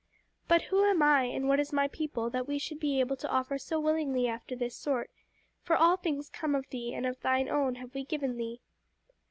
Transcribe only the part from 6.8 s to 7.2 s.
and of